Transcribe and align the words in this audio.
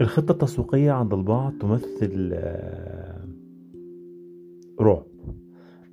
الخطة 0.00 0.32
التسويقية 0.32 0.92
عند 0.92 1.14
البعض 1.14 1.52
تمثل 1.60 2.30
آه، 2.34 3.24
رعب 4.80 5.06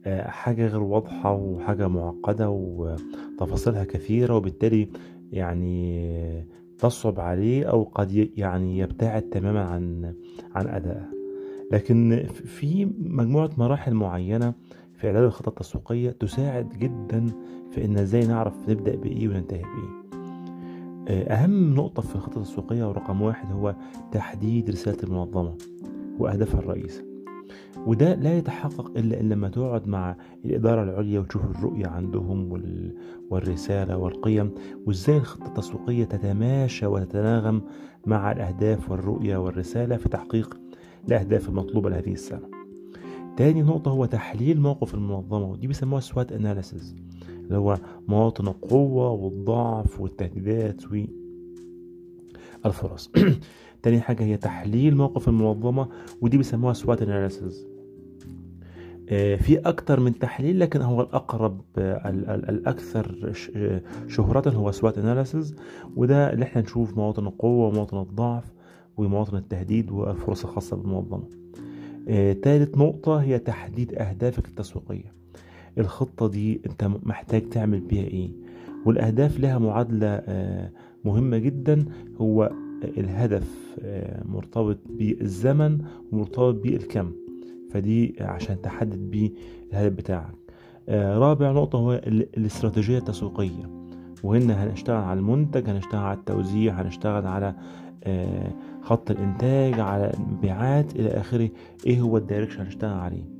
آه، 0.05 0.27
حاجة 0.27 0.67
غير 0.67 0.83
واضحة 0.83 1.33
وحاجة 1.33 1.87
معقدة 1.87 2.49
وتفاصيلها 2.49 3.83
كثيرة 3.83 4.35
وبالتالي 4.35 4.87
يعني 5.31 6.47
تصعب 6.77 7.19
عليه 7.19 7.65
أو 7.65 7.83
قد 7.83 8.29
يعني 8.37 8.77
يبتعد 8.79 9.21
تماما 9.21 9.63
عن 9.63 10.13
عن 10.55 10.67
أدائها 10.67 11.11
لكن 11.71 12.25
في 12.33 12.85
مجموعة 12.99 13.49
مراحل 13.57 13.93
معينة 13.93 14.53
في 14.95 15.07
إعداد 15.07 15.23
الخطة 15.23 15.49
التسويقية 15.49 16.11
تساعد 16.11 16.69
جدا 16.69 17.27
في 17.71 17.85
إن 17.85 17.97
إزاي 17.97 18.27
نعرف 18.27 18.69
نبدأ 18.69 18.95
بإيه 18.95 19.27
وننتهي 19.27 19.61
بإيه. 19.61 20.04
أهم 21.09 21.73
نقطة 21.73 22.01
في 22.01 22.15
الخطة 22.15 22.37
التسويقية 22.37 22.89
ورقم 22.89 23.21
واحد 23.21 23.51
هو 23.51 23.75
تحديد 24.11 24.69
رسالة 24.69 25.03
المنظمة 25.03 25.55
وأهدافها 26.19 26.59
الرئيسة 26.59 27.03
وده 27.85 28.15
لا 28.15 28.37
يتحقق 28.37 28.91
إلا 28.97 29.19
إن 29.19 29.29
لما 29.29 29.49
تقعد 29.49 29.87
مع 29.87 30.15
الإدارة 30.45 30.83
العليا 30.83 31.19
وتشوف 31.19 31.45
الرؤية 31.45 31.87
عندهم 31.87 32.49
والرسالة 33.29 33.97
والقيم 33.97 34.51
وإزاي 34.85 35.17
الخطة 35.17 35.47
التسويقية 35.47 36.03
تتماشى 36.03 36.85
وتتناغم 36.85 37.61
مع 38.05 38.31
الأهداف 38.31 38.91
والرؤية 38.91 39.37
والرسالة 39.37 39.97
في 39.97 40.09
تحقيق 40.09 40.57
الأهداف 41.07 41.49
المطلوبة 41.49 41.89
لهذه 41.89 42.11
السنة. 42.13 42.49
تاني 43.37 43.61
نقطة 43.61 43.91
هو 43.91 44.05
تحليل 44.05 44.61
موقف 44.61 44.95
المنظمة 44.95 45.45
ودي 45.45 45.67
بيسموها 45.67 46.01
سوات 46.01 46.31
أناليسيز. 46.31 46.95
اللي 47.45 47.57
هو 47.57 47.77
مواطن 48.07 48.47
القوة 48.47 49.11
والضعف 49.11 50.01
والتهديدات 50.01 50.81
والفرص 52.63 53.11
تاني 53.83 54.01
حاجة 54.01 54.23
هي 54.23 54.37
تحليل 54.37 54.95
موقف 54.95 55.27
المنظمة 55.27 55.87
ودي 56.21 56.37
بيسموها 56.37 56.73
SWOT 56.73 57.01
analysis 57.01 57.67
في 59.09 59.61
أكتر 59.65 59.99
من 59.99 60.19
تحليل 60.19 60.59
لكن 60.59 60.81
هو 60.81 61.01
الأقرب 61.01 61.61
الأكثر 61.77 63.33
شهرة 64.07 64.49
هو 64.49 64.71
SWOT 64.71 64.97
analysis 64.97 65.55
وده 65.95 66.33
اللي 66.33 66.45
إحنا 66.45 66.61
نشوف 66.61 66.97
مواطن 66.97 67.27
القوة 67.27 67.67
ومواطن 67.67 67.97
الضعف 67.97 68.53
ومواطن 68.97 69.37
التهديد 69.37 69.91
والفرص 69.91 70.45
الخاصة 70.45 70.77
بالمنظمة. 70.77 71.23
ثالث 72.43 72.77
نقطة 72.77 73.15
هي 73.17 73.39
تحديد 73.39 73.93
أهدافك 73.93 74.47
التسويقية. 74.47 75.13
الخطة 75.77 76.27
دي 76.27 76.61
انت 76.65 76.89
محتاج 77.03 77.49
تعمل 77.49 77.79
بيها 77.79 78.03
إيه. 78.03 78.29
والأهداف 78.85 79.39
لها 79.39 79.57
معادلة 79.57 80.21
مهمة 81.05 81.37
جدا. 81.37 81.85
هو 82.17 82.51
الهدف 82.97 83.77
مرتبط 84.25 84.77
بالزمن 84.89 85.79
ومرتبط 86.11 86.55
بالكم. 86.55 87.11
فدي 87.71 88.15
عشان 88.19 88.61
تحدد 88.61 89.11
بيه 89.11 89.31
الهدف 89.71 89.93
بتاعك. 89.93 90.35
رابع 90.89 91.51
نقطة 91.51 91.79
هو 91.79 91.93
الاستراتيجية 92.37 92.97
التسويقية. 92.97 93.69
وهنا 94.23 94.63
هنشتغل 94.63 95.03
على 95.03 95.19
المنتج 95.19 95.69
هنشتغل 95.69 96.01
على 96.01 96.17
التوزيع 96.17 96.81
هنشتغل 96.81 97.27
على 97.27 97.55
خط 98.81 99.11
الإنتاج 99.11 99.79
على 99.79 100.11
المبيعات 100.13 100.95
إلى 100.95 101.09
آخره. 101.09 101.49
إيه 101.85 102.01
هو 102.01 102.17
ال 102.17 102.21
direction 102.21 102.61
هنشتغل 102.61 102.99
عليه؟ 102.99 103.34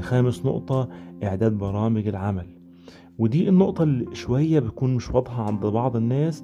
خامس 0.00 0.46
نقطة 0.46 0.88
إعداد 1.24 1.52
برامج 1.52 2.08
العمل. 2.08 2.46
ودي 3.18 3.48
النقطة 3.48 3.82
اللي 3.82 4.14
شوية 4.14 4.60
بتكون 4.60 4.94
مش 4.94 5.10
واضحة 5.10 5.42
عند 5.42 5.66
بعض 5.66 5.96
الناس 5.96 6.42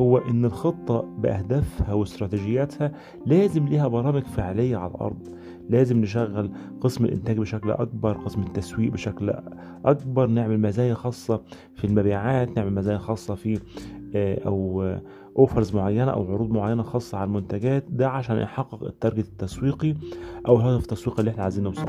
هو 0.00 0.18
إن 0.18 0.44
الخطة 0.44 1.00
بأهدافها 1.18 1.94
واستراتيجياتها 1.94 2.92
لازم 3.26 3.66
ليها 3.68 3.88
برامج 3.88 4.22
فعلية 4.22 4.76
على 4.76 4.90
الأرض. 4.90 5.28
لازم 5.70 6.00
نشغل 6.00 6.50
قسم 6.80 7.04
الإنتاج 7.04 7.38
بشكل 7.38 7.70
أكبر 7.70 8.12
قسم 8.12 8.42
التسويق 8.42 8.92
بشكل 8.92 9.34
أكبر 9.84 10.26
نعمل 10.26 10.60
مزايا 10.60 10.94
خاصة 10.94 11.40
في 11.74 11.84
المبيعات 11.84 12.56
نعمل 12.58 12.74
مزايا 12.74 12.98
خاصة 12.98 13.34
في 13.34 13.60
أو 14.46 14.94
offers 15.38 15.76
معينة 15.76 16.10
أو 16.10 16.32
عروض 16.32 16.50
معينة 16.50 16.82
خاصة 16.82 17.18
على 17.18 17.28
المنتجات 17.28 17.84
ده 17.90 18.08
عشان 18.08 18.36
يحقق 18.36 18.84
ال 18.84 18.90
target 18.90 19.28
التسويقي 19.28 19.94
أو 20.48 20.56
الهدف 20.56 20.82
التسويقي 20.82 21.20
اللي 21.20 21.30
إحنا 21.30 21.42
عايزين 21.42 21.64
نوصل 21.64 21.86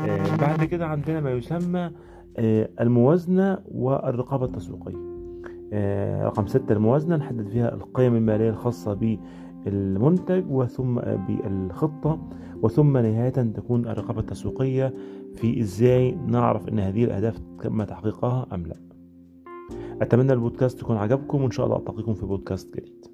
آه 0.00 0.36
بعد 0.36 0.64
كده 0.64 0.86
عندنا 0.86 1.20
ما 1.20 1.30
يسمى 1.30 1.90
آه 2.36 2.68
الموازنة 2.80 3.58
والرقابة 3.70 4.44
التسويقية. 4.44 4.96
آه 5.72 6.24
رقم 6.24 6.46
ستة 6.46 6.72
الموازنة 6.72 7.16
نحدد 7.16 7.48
فيها 7.48 7.74
القيم 7.74 8.14
المالية 8.16 8.50
الخاصة 8.50 8.94
بالمنتج 9.64 10.44
وثم 10.50 10.94
بالخطة 11.00 12.18
وثم 12.62 12.96
نهاية 12.96 13.28
تكون 13.30 13.86
الرقابة 13.88 14.20
التسويقية 14.20 14.94
في 15.34 15.60
إزاي 15.60 16.18
نعرف 16.26 16.68
إن 16.68 16.78
هذه 16.78 17.04
الأهداف 17.04 17.38
تم 17.62 17.82
تحقيقها 17.82 18.46
أم 18.54 18.66
لا. 18.66 18.76
أتمنى 20.02 20.32
البودكاست 20.32 20.80
يكون 20.80 20.96
عجبكم 20.96 21.42
وإن 21.42 21.50
شاء 21.50 21.66
الله 21.66 21.76
ألتقيكم 21.76 22.14
في 22.14 22.26
بودكاست 22.26 22.76
جديد. 22.76 23.06